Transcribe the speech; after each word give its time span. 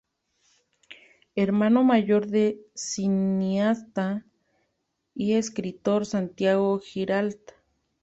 Hermano 1.35 1.83
mayor 1.83 2.25
del 2.25 2.59
cineasta 2.73 4.25
y 5.13 5.33
escritor 5.35 6.07
Santiago 6.07 6.79
Giralt. 6.79 7.51